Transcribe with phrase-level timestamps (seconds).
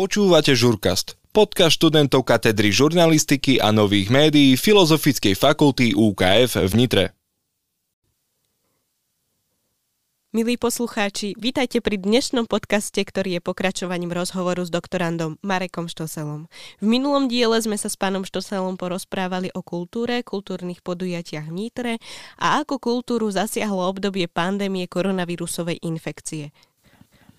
[0.00, 7.04] Počúvate Žurkast, podcast študentov katedry žurnalistiky a nových médií Filozofickej fakulty UKF v Nitre.
[10.32, 16.48] Milí poslucháči, vítajte pri dnešnom podcaste, ktorý je pokračovaním rozhovoru s doktorandom Marekom Štoselom.
[16.80, 21.94] V minulom diele sme sa s pánom Štoselom porozprávali o kultúre, kultúrnych podujatiach v Nitre
[22.40, 26.56] a ako kultúru zasiahlo obdobie pandémie koronavírusovej infekcie.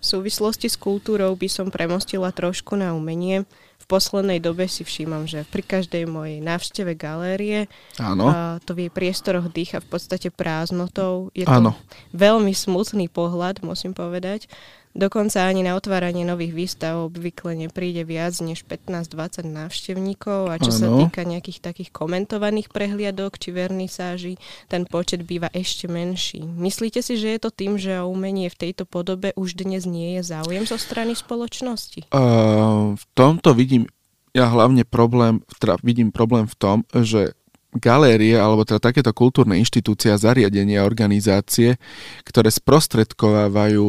[0.02, 3.46] V súvislosti s kultúrou by som premostila trošku na umenie
[3.92, 7.68] poslednej dobe si všímam, že pri každej mojej návšteve galérie
[8.00, 8.32] Áno.
[8.32, 11.28] A to v jej priestoroch dýcha v podstate prázdnotou.
[11.36, 11.76] Je to Áno.
[12.16, 14.48] veľmi smutný pohľad, musím povedať.
[14.92, 20.92] Dokonca ani na otváranie nových výstav obvykle nepríde viac než 15-20 návštevníkov a čo sa
[20.92, 21.08] Áno.
[21.08, 24.36] týka nejakých takých komentovaných prehliadok či vernisáží,
[24.68, 26.44] ten počet býva ešte menší.
[26.44, 30.20] Myslíte si, že je to tým, že o umenie v tejto podobe už dnes nie
[30.20, 32.12] je záujem zo strany spoločnosti?
[32.12, 33.88] Uh, v tomto vidím
[34.32, 37.36] ja hlavne problém, teda vidím problém v tom, že
[37.72, 41.80] galérie, alebo teda takéto kultúrne inštitúcie a zariadenia, organizácie,
[42.28, 43.86] ktoré sprostredkovávajú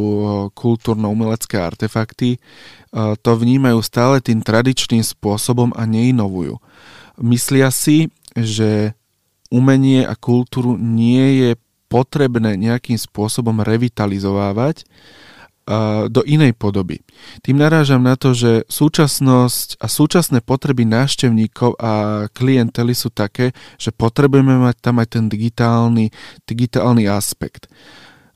[0.55, 6.63] kultúrno-umelecké artefakty, uh, to vnímajú stále tým tradičným spôsobom a neinovujú.
[7.19, 8.95] Myslia si, že
[9.53, 11.51] umenie a kultúru nie je
[11.91, 14.87] potrebné nejakým spôsobom revitalizovávať,
[16.11, 16.99] do inej podoby.
[17.39, 23.95] Tým narážam na to, že súčasnosť a súčasné potreby návštevníkov a klientely sú také, že
[23.95, 26.11] potrebujeme mať tam aj ten digitálny,
[26.43, 27.71] digitálny aspekt.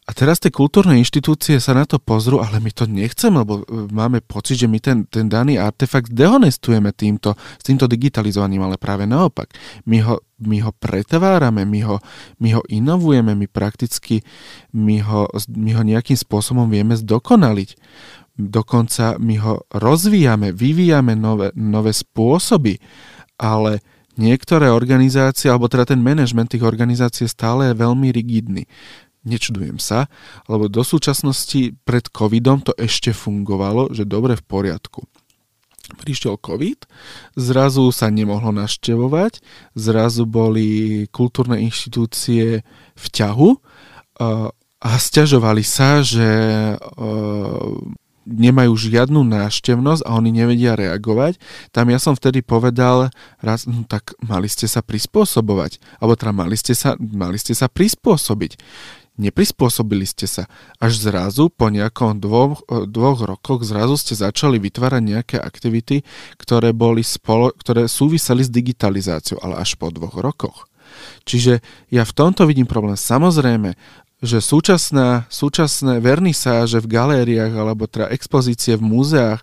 [0.08, 3.91] A teraz tie kultúrne inštitúcie sa na to pozrú, ale my to nechceme, lebo e,
[3.91, 9.03] máme pocit, že my ten, ten daný artefakt dehonestujeme týmto, s týmto digitalizovaním, ale práve
[9.03, 9.52] naopak.
[9.83, 11.99] My ho, my ho pretvárame, my ho,
[12.39, 14.23] my ho inovujeme, my prakticky
[14.72, 17.75] my ho, my ho nejakým spôsobom vieme zdokonaliť.
[18.39, 22.80] Dokonca my ho rozvíjame, vyvíjame nové, nové spôsoby,
[23.36, 23.83] ale
[24.16, 28.64] niektoré organizácie, alebo teda ten manažment tých organizácií stále je veľmi rigidný
[29.27, 30.08] nečudujem sa,
[30.48, 35.04] lebo do súčasnosti pred covidom to ešte fungovalo, že dobre v poriadku.
[35.88, 36.83] Prišiel COVID,
[37.39, 39.39] zrazu sa nemohlo naštevovať,
[39.76, 42.64] zrazu boli kultúrne inštitúcie
[42.95, 43.49] v ťahu
[44.83, 46.27] a stiažovali sa, že
[48.27, 51.39] nemajú žiadnu náštevnosť a oni nevedia reagovať,
[51.71, 53.08] tam ja som vtedy povedal,
[53.39, 57.71] raz, no tak mali ste sa prispôsobovať, alebo teda mali ste sa, mali ste sa
[57.71, 58.60] prispôsobiť.
[59.17, 60.45] Neprispôsobili ste sa.
[60.78, 66.05] Až zrazu, po nejakom dvoch, dvoch rokoch, zrazu ste začali vytvárať nejaké aktivity,
[66.38, 70.70] ktoré, boli spolo, ktoré súviseli s digitalizáciou, ale až po dvoch rokoch.
[71.26, 72.94] Čiže ja v tomto vidím problém.
[72.94, 73.73] Samozrejme,
[74.22, 79.42] že súčasná, súčasné vernisáže v galériách alebo teda expozície v múzeách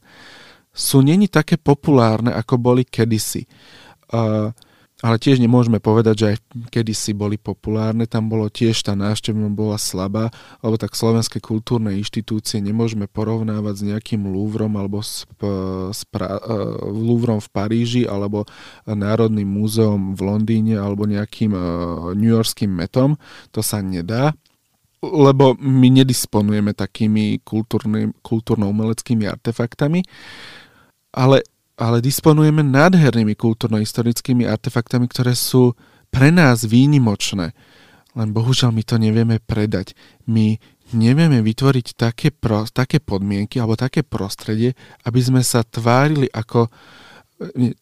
[0.75, 3.47] sú není také populárne, ako boli kedysi.
[4.11, 4.51] Uh,
[5.03, 6.37] ale tiež nemôžeme povedať, že aj
[6.71, 10.31] kedysi boli populárne, tam bolo tiež tá návštevnosť bola slabá,
[10.63, 15.27] alebo tak slovenské kultúrne inštitúcie nemôžeme porovnávať s nejakým Louvrom alebo s,
[15.91, 18.47] s pra, uh, Louvrom v Paríži alebo
[18.87, 21.63] Národným múzeom v Londýne alebo nejakým uh,
[22.15, 23.19] New Yorkským metom,
[23.51, 24.31] to sa nedá
[25.05, 27.45] lebo my nedisponujeme takými
[28.25, 30.01] kultúrno-umeleckými artefaktami,
[31.13, 31.45] ale
[31.75, 35.75] ale disponujeme nádhernými kultúrno-historickými artefaktami, ktoré sú
[36.15, 37.51] pre nás výnimočné.
[38.15, 39.99] Len bohužiaľ my to nevieme predať.
[40.31, 40.55] My
[40.95, 46.71] nevieme vytvoriť také, pro, také podmienky alebo také prostredie, aby sme sa tvárili ako...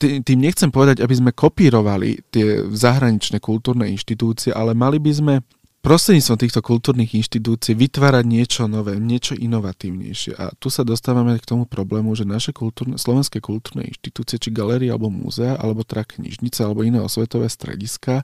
[0.00, 5.34] Tým nechcem povedať, aby sme kopírovali tie zahraničné kultúrne inštitúcie, ale mali by sme
[5.82, 10.38] prostredníctvom týchto kultúrnych inštitúcií vytvárať niečo nové, niečo inovatívnejšie.
[10.38, 14.94] A tu sa dostávame k tomu problému, že naše kultúrne, slovenské kultúrne inštitúcie, či galérie,
[14.94, 18.22] alebo múzea, alebo teda knižnice, alebo iné osvetové strediska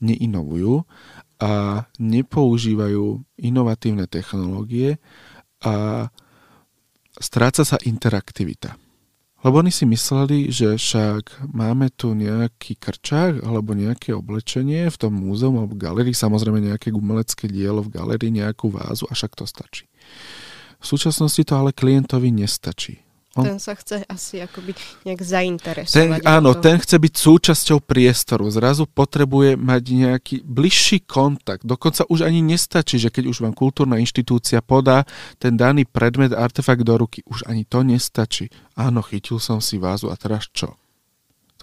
[0.00, 0.82] neinovujú
[1.38, 4.96] a nepoužívajú inovatívne technológie
[5.60, 6.08] a
[7.20, 8.74] stráca sa interaktivita.
[9.42, 15.18] Lebo oni si mysleli, že však máme tu nejaký krčák alebo nejaké oblečenie v tom
[15.18, 19.90] múzeu alebo galerii, samozrejme nejaké umelecké dielo v galerii, nejakú vázu a však to stačí.
[20.78, 23.02] V súčasnosti to ale klientovi nestačí.
[23.32, 24.76] On, ten sa chce asi akoby
[25.08, 26.20] nejak Ten, zainteresovať.
[26.20, 28.44] áno, ten chce byť súčasťou priestoru.
[28.52, 31.64] Zrazu potrebuje mať nejaký bližší kontakt.
[31.64, 35.08] Dokonca už ani nestačí, že keď už vám kultúrna inštitúcia podá
[35.40, 38.52] ten daný predmet, artefakt do ruky, už ani to nestačí.
[38.76, 40.76] Áno, chytil som si vázu a teraz čo?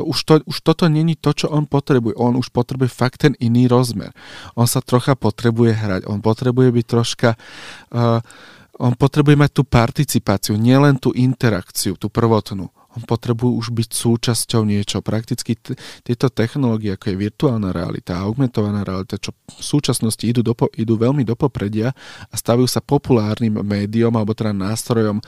[0.02, 2.18] To už, to, už toto není to, čo on potrebuje.
[2.18, 4.10] On už potrebuje fakt ten iný rozmer.
[4.58, 6.02] On sa trocha potrebuje hrať.
[6.10, 7.30] On potrebuje byť troška...
[7.94, 8.26] Uh,
[8.80, 12.72] on potrebuje mať tú participáciu, nielen tú interakciu, tú prvotnú.
[12.98, 15.06] On potrebuje už byť súčasťou niečo.
[15.06, 20.42] Prakticky t- tieto technológie, ako je virtuálna realita a augmentovaná realita, čo v súčasnosti idú,
[20.42, 21.94] do, idú veľmi do popredia
[22.32, 25.24] a stavujú sa populárnym médiom alebo teda nástrojom e,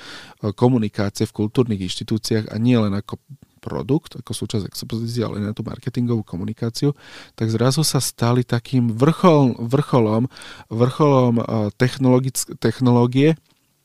[0.57, 3.21] komunikácie v kultúrnych inštitúciách a nie len ako
[3.62, 6.98] produkt, ako súčasť expozície, ale na tú marketingovú komunikáciu,
[7.38, 10.25] tak zrazu sa stali takým vrchol, vrcholom,
[10.74, 11.44] vrcholom e,
[12.58, 13.38] technológie,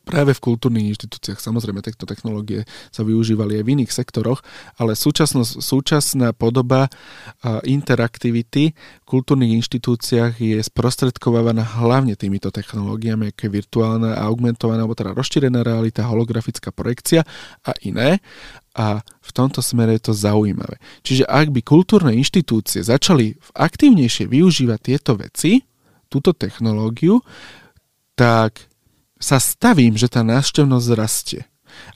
[0.07, 1.43] práve v kultúrnych inštitúciách.
[1.43, 2.63] Samozrejme, tieto technológie
[2.95, 4.39] sa využívali aj v iných sektoroch,
[4.79, 6.87] ale súčasná podoba
[7.67, 14.95] interaktivity v kultúrnych inštitúciách je sprostredkovávaná hlavne týmito technológiami, ako je virtuálna a augmentovaná, alebo
[14.95, 17.27] teda rozšírená realita, holografická projekcia
[17.67, 18.23] a iné.
[18.77, 20.77] A v tomto smere je to zaujímavé.
[21.01, 25.65] Čiže ak by kultúrne inštitúcie začali aktívnejšie využívať tieto veci,
[26.13, 27.25] túto technológiu,
[28.13, 28.69] tak
[29.17, 31.43] sa stavím, že tá návštevnosť rastie.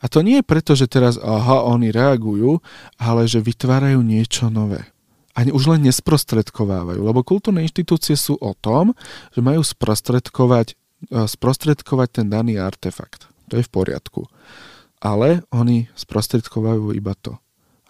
[0.01, 2.61] A to nie je preto, že teraz aha, oni reagujú,
[3.01, 4.85] ale že vytvárajú niečo nové.
[5.33, 8.93] A už len nesprostredkovávajú, lebo kultúrne inštitúcie sú o tom,
[9.33, 10.75] že majú sprostredkovať,
[11.09, 13.31] e, sprostredkovať ten daný artefakt.
[13.49, 14.29] To je v poriadku.
[15.01, 17.37] Ale oni sprostredkovajú iba to.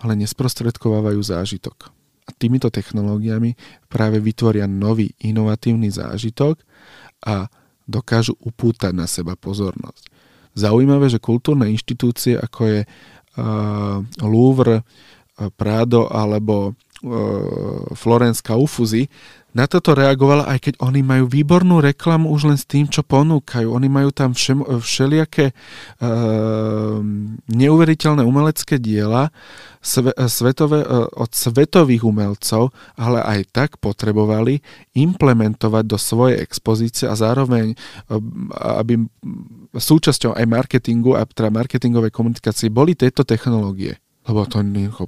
[0.00, 1.90] Ale nesprostredkovávajú zážitok.
[2.24, 3.58] A týmito technológiami
[3.90, 6.62] práve vytvoria nový inovatívny zážitok
[7.26, 7.50] a
[7.90, 10.06] dokážu upútať na seba pozornosť.
[10.54, 16.78] Zaujímavé, že kultúrne inštitúcie, ako je uh, Louvre, uh, Prado alebo
[17.96, 19.08] Florenska Ufuzi,
[19.50, 23.66] na toto reagovala, aj keď oni majú výbornú reklamu už len s tým, čo ponúkajú.
[23.66, 27.02] Oni majú tam vše, všelijaké uh,
[27.50, 29.34] neuveriteľné umelecké diela
[29.82, 34.62] sve, svetové, uh, od svetových umelcov, ale aj tak potrebovali
[34.94, 38.22] implementovať do svojej expozície a zároveň, uh,
[38.78, 39.02] aby
[39.74, 43.98] súčasťou aj marketingu a teda marketingovej komunikácie boli tieto technológie.
[44.28, 44.60] Lebo to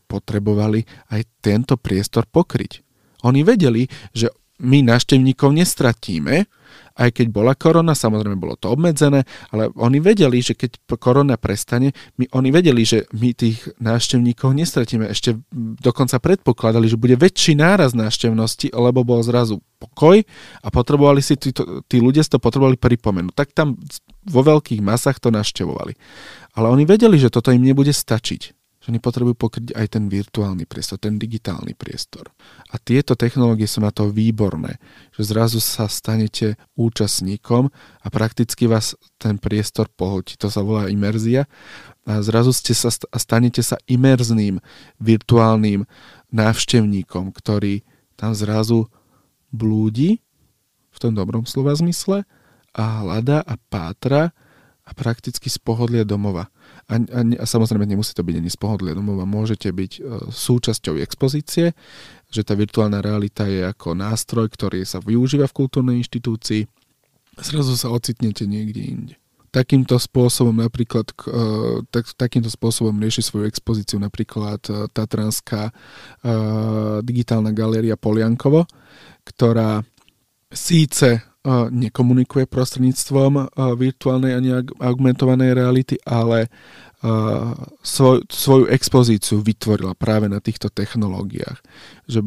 [0.09, 2.81] potrebovali aj tento priestor pokryť.
[3.23, 4.33] Oni vedeli, že
[4.63, 6.47] my návštevníkov nestratíme,
[6.93, 11.91] aj keď bola korona, samozrejme bolo to obmedzené, ale oni vedeli, že keď korona prestane,
[12.21, 15.09] my, oni vedeli, že my tých návštevníkov nestratíme.
[15.11, 15.35] Ešte
[15.81, 20.23] dokonca predpokladali, že bude väčší náraz návštevnosti, lebo bol zrazu pokoj
[20.63, 21.51] a potrebovali si, tí,
[21.89, 23.35] tí ľudia si to potrebovali pripomenúť.
[23.35, 23.81] Tak tam
[24.29, 25.97] vo veľkých masách to navštevovali.
[26.55, 30.67] Ale oni vedeli, že toto im nebude stačiť že oni potrebujú pokryť aj ten virtuálny
[30.67, 32.35] priestor, ten digitálny priestor.
[32.75, 34.83] A tieto technológie sú na to výborné,
[35.15, 37.71] že zrazu sa stanete účastníkom
[38.03, 40.35] a prakticky vás ten priestor pohltí.
[40.43, 41.47] To sa volá imerzia.
[42.03, 44.59] A zrazu ste sa, stanete sa imerzným
[44.99, 45.87] virtuálnym
[46.35, 47.87] návštevníkom, ktorý
[48.19, 48.91] tam zrazu
[49.55, 50.19] blúdi
[50.91, 52.27] v tom dobrom slova zmysle
[52.75, 54.35] a hľada a pátra
[54.95, 56.49] prakticky z pohodlia domova.
[56.89, 60.01] A, a, a samozrejme nemusí to byť ani z pohodlia domova, môžete byť e,
[60.31, 61.73] súčasťou expozície,
[62.33, 66.65] že tá virtuálna realita je ako nástroj, ktorý sa využíva v kultúrnej inštitúcii,
[67.41, 69.15] zrazu sa ocitnete niekde inde.
[69.53, 75.73] Takýmto spôsobom napríklad, e, tak, takýmto spôsobom rieši svoju expozíciu napríklad e, Tatranská e,
[77.05, 78.65] digitálna galéria Poliankovo,
[79.29, 79.85] ktorá
[80.49, 86.47] síce nekomunikuje prostredníctvom virtuálnej ani augmentovanej reality, ale
[87.83, 91.59] svoj, svoju expozíciu vytvorila práve na týchto technológiách.
[92.07, 92.21] Že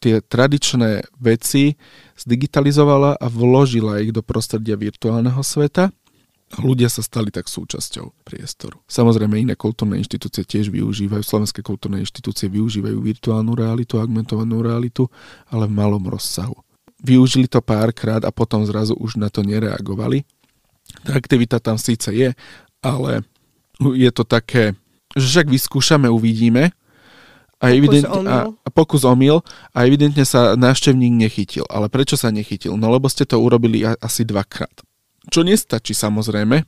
[0.00, 1.76] tie tradičné veci
[2.16, 5.92] zdigitalizovala a vložila ich do prostredia virtuálneho sveta
[6.52, 8.80] a ľudia sa stali tak súčasťou priestoru.
[8.88, 15.08] Samozrejme iné kultúrne inštitúcie tiež využívajú, slovenské kultúrne inštitúcie využívajú virtuálnu realitu, augmentovanú realitu,
[15.52, 16.56] ale v malom rozsahu
[17.04, 20.24] využili to párkrát a potom zrazu už na to nereagovali.
[21.04, 22.32] Tá aktivita tam síce je,
[22.80, 23.22] ale
[23.80, 24.72] je to také,
[25.12, 26.72] že však vyskúšame, uvidíme.
[27.62, 29.40] A, evident, a, a pokus omyl
[29.72, 31.64] a evidentne sa návštevník nechytil.
[31.72, 32.76] Ale prečo sa nechytil?
[32.76, 34.84] No lebo ste to urobili asi dvakrát.
[35.32, 36.60] Čo nestačí samozrejme,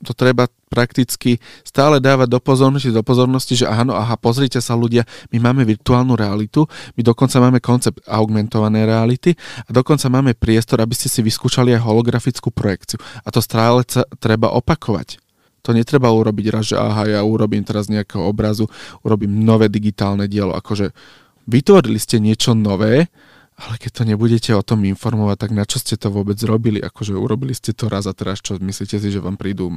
[0.00, 5.04] to treba prakticky stále dávať do pozornosti, do pozornosti, že áno, aha, pozrite sa ľudia,
[5.28, 6.64] my máme virtuálnu realitu,
[6.96, 9.36] my dokonca máme koncept augmentovanej reality
[9.68, 12.96] a dokonca máme priestor, aby ste si vyskúšali aj holografickú projekciu.
[13.26, 13.84] A to stále
[14.16, 15.20] treba opakovať.
[15.68, 18.64] To netreba urobiť raz, že aha, ja urobím teraz nejakého obrazu,
[19.04, 20.56] urobím nové digitálne dielo.
[20.56, 20.96] Akože
[21.44, 23.12] vytvorili ste niečo nové,
[23.60, 26.80] ale keď to nebudete o tom informovať, tak na čo ste to vôbec robili?
[26.80, 29.68] Akože urobili ste to raz a teraz čo, myslíte si, že vám prídu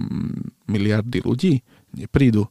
[0.72, 1.60] miliardy ľudí?
[1.92, 2.48] Neprídu.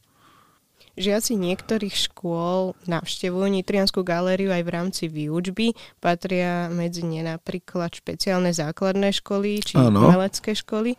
[0.93, 5.73] Žiaci niektorých škôl navštevujú Nitrianskú galériu aj v rámci výučby.
[5.97, 10.93] Patria medzi ne napríklad špeciálne základné školy či umelecké školy.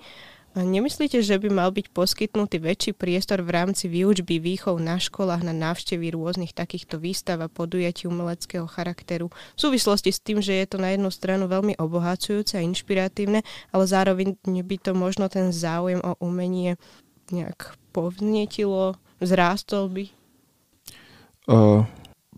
[0.55, 5.43] A nemyslíte, že by mal byť poskytnutý väčší priestor v rámci výučby výchov na školách
[5.43, 10.67] na návštevy rôznych takýchto výstav a podujatí umeleckého charakteru v súvislosti s tým, že je
[10.71, 13.43] to na jednu stranu veľmi obohacujúce a inšpiratívne,
[13.75, 16.79] ale zároveň by to možno ten záujem o umenie
[17.35, 20.05] nejak povznietilo, zrástol by?
[21.51, 21.83] Uh,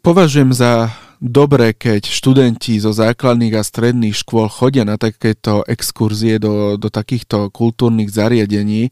[0.01, 0.89] považujem za
[1.21, 7.51] dobré, keď študenti zo základných a stredných škôl chodia na takéto exkurzie do, do takýchto
[7.51, 8.91] kultúrnych zariadení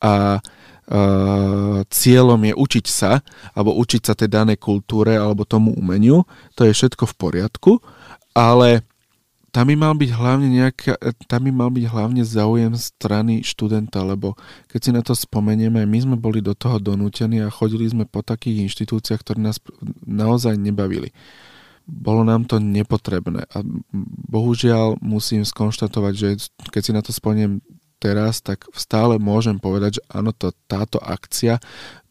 [0.00, 0.38] a
[0.84, 3.24] Uh, cieľom je učiť sa,
[3.56, 7.72] alebo učiť sa tej danej kultúre alebo tomu umeniu, to je všetko v poriadku,
[8.36, 8.84] ale
[9.48, 14.34] tam by mal byť hlavne nejaká, tam by mal byť hlavne záujem strany študenta, lebo
[14.66, 18.20] keď si na to spomenieme, my sme boli do toho donútení a chodili sme po
[18.20, 19.62] takých inštitúciách, ktoré nás
[20.04, 21.14] naozaj nebavili.
[21.84, 23.60] Bolo nám to nepotrebné a
[24.28, 26.28] bohužiaľ musím skonštatovať, že
[26.72, 27.60] keď si na to spomeniem
[28.00, 31.56] teraz, tak stále môžem povedať, že áno, to, táto akcia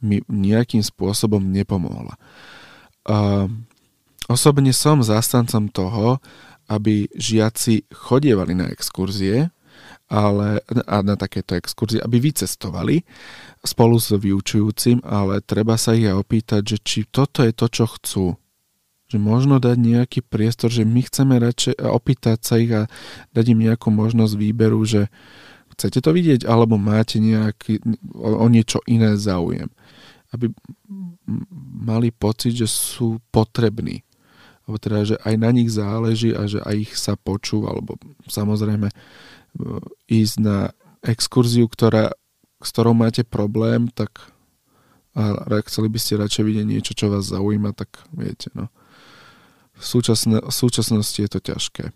[0.02, 2.18] mi nejakým spôsobom nepomohla.
[3.06, 3.46] Uh,
[4.26, 6.18] osobne som zastancom toho,
[6.72, 9.54] aby žiaci chodievali na exkurzie,
[10.10, 13.02] ale, a na takéto exkurzie, aby vycestovali
[13.66, 17.86] spolu s vyučujúcim, ale treba sa ich aj opýtať, že či toto je to, čo
[17.98, 18.26] chcú.
[19.14, 22.90] Že možno dať nejaký priestor, že my chceme radšej opýtať sa ich a
[23.38, 25.14] dať im nejakú možnosť výberu, že
[25.78, 27.78] chcete to vidieť, alebo máte nejaký,
[28.18, 29.70] o, o niečo iné záujem.
[30.34, 30.50] Aby
[31.78, 34.02] mali pocit, že sú potrební
[34.64, 38.00] alebo teda, že aj na nich záleží a že aj ich sa počú, alebo
[38.32, 38.96] samozrejme e,
[40.08, 40.72] ísť na
[41.04, 42.16] exkurziu, ktorá,
[42.64, 44.32] s ktorou máte problém, tak
[45.14, 48.74] a chceli by ste radšej vidieť niečo, čo vás zaujíma, tak viete, no.
[49.74, 51.94] V, súčasne, v súčasnosti je to ťažké.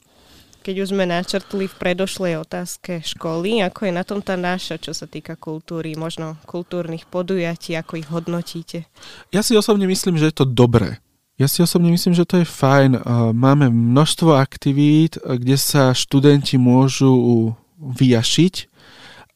[0.65, 4.91] Keď už sme načrtli v predošlej otázke školy, ako je na tom tá naša, čo
[4.91, 8.83] sa týka kultúry, možno kultúrnych podujatí, ako ich hodnotíte?
[9.31, 10.99] Ja si osobne myslím, že je to dobré
[11.37, 12.97] ja si osobne myslím, že to je fajn.
[13.37, 18.73] Máme množstvo aktivít, kde sa študenti môžu vyjašiť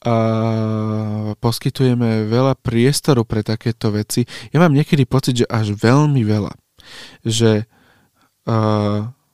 [0.02, 0.16] a
[1.38, 4.26] poskytujeme veľa priestoru pre takéto veci.
[4.50, 6.58] Ja mám niekedy pocit, že až veľmi veľa.
[7.22, 7.81] Že uh,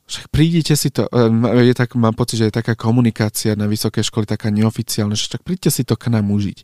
[0.08, 1.08] však prídite si to,
[1.52, 5.44] je tak, mám pocit, že je taká komunikácia na vysoké školy taká neoficiálna, že však
[5.44, 6.64] príďte si to k nám užiť.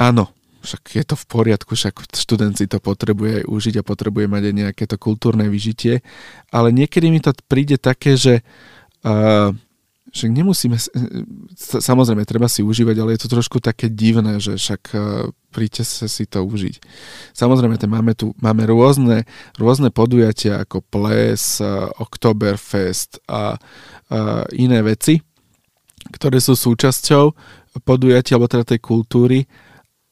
[0.00, 4.26] Áno, však je to v poriadku, však študent si to potrebuje aj užiť a potrebuje
[4.26, 6.00] mať aj nejaké to kultúrne vyžitie,
[6.50, 8.40] ale niekedy mi to príde také, že
[9.04, 9.54] uh,
[10.08, 10.80] že nemusíme,
[11.58, 16.08] samozrejme, treba si užívať, ale je to trošku také divné, že však uh, príďte sa
[16.08, 16.80] si to užiť.
[17.36, 19.28] Samozrejme, máme tu máme rôzne,
[19.60, 25.20] rôzne podujatia ako ples, uh, Oktoberfest a uh, iné veci,
[26.08, 27.36] ktoré sú súčasťou
[27.84, 29.44] podujatia alebo teda tej kultúry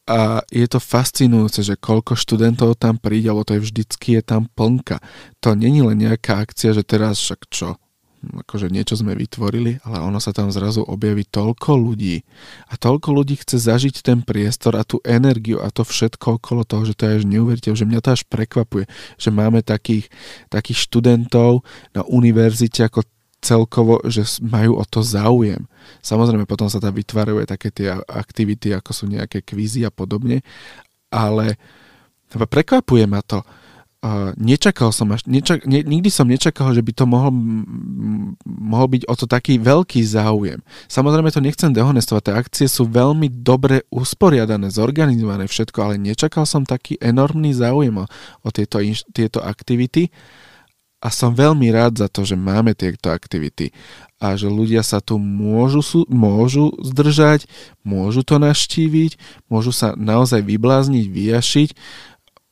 [0.06, 4.46] a je to fascinujúce, že koľko študentov tam príde, alebo to je vždycky je tam
[4.54, 5.02] plnka.
[5.42, 7.74] To není len nejaká akcia, že teraz však čo,
[8.33, 12.23] akože niečo sme vytvorili, ale ono sa tam zrazu objaví toľko ľudí
[12.71, 16.83] a toľko ľudí chce zažiť ten priestor a tú energiu a to všetko okolo toho,
[16.87, 18.85] že to je až neuveriteľ, že mňa to až prekvapuje,
[19.16, 20.11] že máme takých,
[20.50, 21.62] takých študentov
[21.95, 23.06] na univerzite ako
[23.40, 25.71] celkovo, že majú o to záujem.
[26.02, 30.42] Samozrejme, potom sa tam vytvárajú aj také tie aktivity, ako sú nejaké kvízy a podobne,
[31.12, 31.54] ale
[32.33, 33.47] prekvapuje ma to.
[34.36, 37.32] Nečakal som až, nečak, ne, nikdy som nečakal, že by to mohol,
[38.44, 40.60] mohol byť o to taký veľký záujem.
[40.86, 46.68] Samozrejme to nechcem dehonestovať, tie akcie sú veľmi dobre usporiadané, zorganizované všetko, ale nečakal som
[46.68, 48.04] taký enormný záujem o,
[48.44, 48.78] o tieto,
[49.16, 50.12] tieto aktivity
[51.00, 53.72] a som veľmi rád za to, že máme tieto aktivity
[54.16, 57.44] a že ľudia sa tu môžu, môžu zdržať,
[57.84, 59.20] môžu to naštíviť,
[59.52, 61.70] môžu sa naozaj vyblázniť, vyjašiť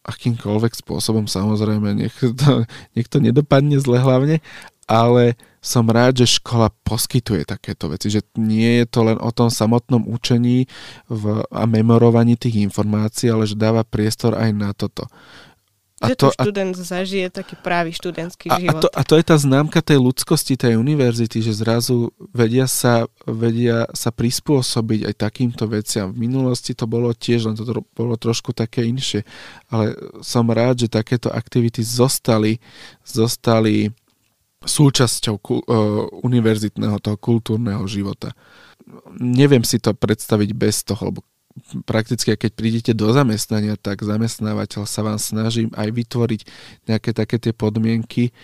[0.05, 4.45] akýmkoľvek spôsobom, samozrejme, nech to, nech to nedopadne zle hlavne,
[4.85, 5.35] ale
[5.65, 10.05] som rád, že škola poskytuje takéto veci, že nie je to len o tom samotnom
[10.05, 10.69] učení
[11.09, 15.09] v, a memorovaní tých informácií, ale že dáva priestor aj na toto
[16.05, 18.77] a že to, študent a, zažije taký právý študentský a, život.
[18.77, 23.09] A to, a to je tá známka tej ľudskosti, tej univerzity, že zrazu vedia sa,
[23.25, 26.13] vedia sa prispôsobiť aj takýmto veciam.
[26.13, 27.65] V minulosti to bolo tiež, len to
[27.97, 29.25] bolo trošku také inšie.
[29.73, 32.61] Ale som rád, že takéto aktivity zostali,
[33.03, 33.89] zostali
[34.65, 35.53] súčasťou uh,
[36.25, 38.33] univerzitného toho kultúrneho života.
[39.21, 41.21] Neviem si to predstaviť bez toho, lebo
[41.87, 46.41] prakticky, keď prídete do zamestnania, tak zamestnávateľ sa vám snaží aj vytvoriť
[46.91, 48.35] nejaké také tie podmienky,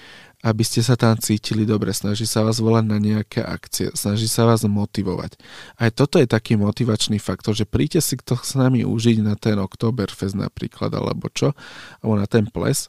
[0.41, 4.49] aby ste sa tam cítili dobre, snaží sa vás volať na nejaké akcie, snaží sa
[4.49, 5.37] vás motivovať.
[5.77, 9.61] Aj toto je taký motivačný faktor, že príďte si to s nami užiť na ten
[9.61, 11.53] Oktoberfest napríklad, alebo čo,
[12.01, 12.89] alebo na ten ples.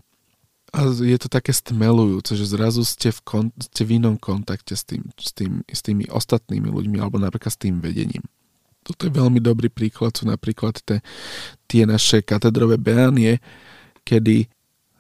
[0.71, 4.87] A je to také stmelujúce, že zrazu ste v, kon- ste v inom kontakte s,
[4.87, 8.23] tým, s, tým, s tými ostatnými ľuďmi, alebo napríklad s tým vedením.
[8.81, 11.05] Toto je veľmi dobrý príklad, sú napríklad te,
[11.69, 13.37] tie naše katedrové beánie,
[14.01, 14.49] kedy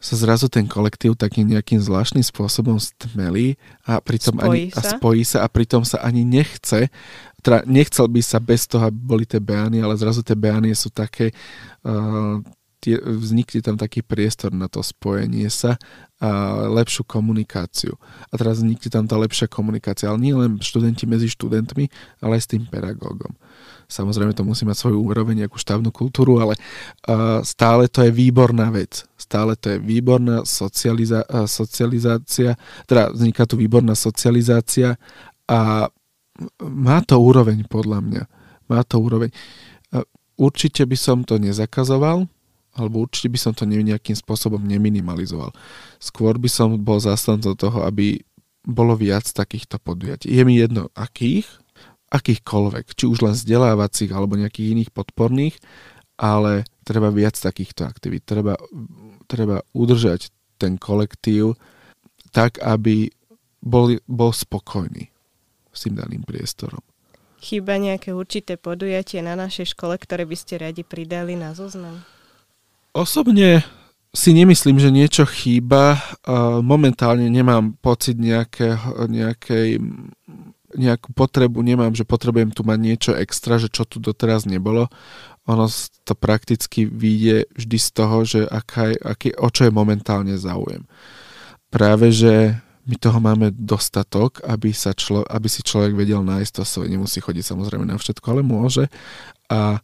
[0.01, 3.53] sa zrazu ten kolektív takým nejakým zvláštnym spôsobom stmelí
[3.85, 4.81] a pritom spojí ani, sa.
[4.81, 6.89] a spojí sa a pritom sa ani nechce,
[7.45, 10.89] teda nechcel by sa bez toho, aby boli tie beány, ale zrazu tie beánie sú
[10.89, 11.29] také,
[11.85, 12.41] uh,
[12.81, 15.77] tie, vznikne tam taký priestor na to spojenie sa
[16.21, 16.29] a
[16.69, 17.97] lepšiu komunikáciu.
[18.29, 21.89] A teraz vznikne tam tá lepšia komunikácia, ale nie len študenti medzi študentmi,
[22.21, 23.33] ale aj s tým pedagógom.
[23.91, 28.71] Samozrejme to musí mať svoju úroveň, nejakú štávnu kultúru, ale uh, stále to je výborná
[28.71, 29.03] vec.
[29.19, 32.55] Stále to je výborná socializa- uh, socializácia,
[32.87, 34.95] teda vzniká tu výborná socializácia
[35.43, 35.91] a
[36.63, 38.23] má to úroveň podľa mňa.
[38.71, 39.35] Má to úroveň.
[39.91, 40.07] Uh,
[40.39, 42.31] určite by som to nezakazoval,
[42.71, 45.51] alebo určite by som to nejakým spôsobom neminimalizoval.
[45.99, 48.23] Skôr by som bol zastancom toho, aby
[48.63, 50.29] bolo viac takýchto podujatí.
[50.31, 51.60] Je mi jedno akých,
[52.11, 55.55] akýchkoľvek, či už len vzdelávacích alebo nejakých iných podporných,
[56.19, 58.27] ale treba viac takýchto aktivít.
[58.27, 58.59] Treba,
[59.31, 61.55] treba udržať ten kolektív
[62.35, 63.09] tak, aby
[63.63, 65.07] bol, bol spokojný
[65.71, 66.83] s tým daným priestorom.
[67.41, 72.05] Chýba nejaké určité podujatie na našej škole, ktoré by ste radi pridali na zoznam?
[72.93, 73.65] Osobne
[74.11, 75.97] si nemyslím, že niečo chýba.
[76.61, 79.79] Momentálne nemám pocit nejakého, nejakej
[80.77, 84.87] nejakú potrebu nemám, že potrebujem tu mať niečo extra, že čo tu doteraz nebolo.
[85.49, 85.65] Ono
[86.05, 90.85] to prakticky vyjde vždy z toho, že aká je, aký, o čo je momentálne záujem.
[91.71, 96.63] Práve, že my toho máme dostatok, aby, sa člo, aby si človek vedel nájsť to
[96.65, 96.87] svoje.
[96.89, 98.89] Nemusí chodiť samozrejme na všetko, ale môže.
[99.47, 99.79] A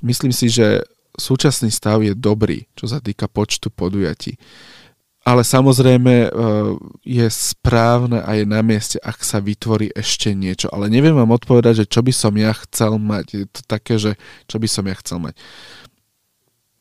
[0.00, 0.84] myslím si, že
[1.14, 4.40] súčasný stav je dobrý, čo sa týka počtu podujatí
[5.20, 6.28] ale samozrejme e,
[7.04, 10.72] je správne a je na mieste, ak sa vytvorí ešte niečo.
[10.72, 13.26] Ale neviem vám odpovedať, že čo by som ja chcel mať.
[13.36, 14.16] Je to také, že
[14.48, 15.36] čo by som ja chcel mať.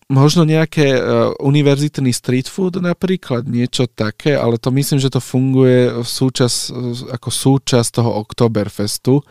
[0.10, 6.02] Možno nejaké uh, univerzitný street food napríklad, niečo také, ale to myslím, že to funguje
[6.02, 6.74] v súčas,
[7.14, 9.22] ako súčasť toho Oktoberfestu,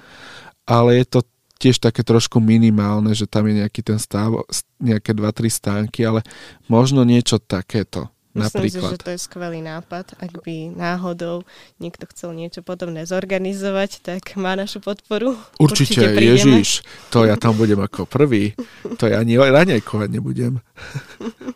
[0.70, 1.20] ale je to
[1.58, 4.46] tiež také trošku minimálne, že tam je nejaký ten stav,
[4.78, 6.22] nejaké 2-3 stánky, ale
[6.70, 8.06] možno niečo takéto.
[8.38, 8.90] Myslím Napríklad.
[8.90, 10.14] si, že to je skvelý nápad.
[10.22, 11.42] Ak by náhodou
[11.82, 15.34] niekto chcel niečo podobné zorganizovať, tak má našu podporu.
[15.58, 16.68] Určite, Určite Ježiš,
[17.10, 18.54] to ja tam budem ako prvý.
[19.02, 20.62] To ja ani raňajkovať nebudem.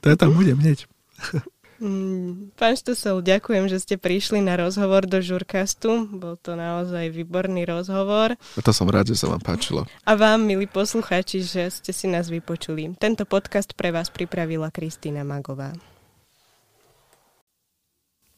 [0.03, 0.91] To ja tam budem hneď.
[1.83, 6.07] Mm, Pán Štosel, ďakujem, že ste prišli na rozhovor do Žurkastu.
[6.15, 8.39] Bol to naozaj výborný rozhovor.
[8.39, 9.91] A to som rád, že sa vám páčilo.
[10.07, 12.95] A vám, milí poslucháči, že ste si nás vypočuli.
[13.03, 15.75] Tento podcast pre vás pripravila Kristýna Magová.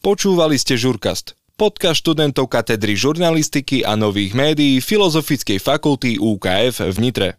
[0.04, 7.28] Počúvali ste Žurkast, podcast študentov katedry žurnalistiky a nových médií Filozofickej fakulty UKF v Nitre.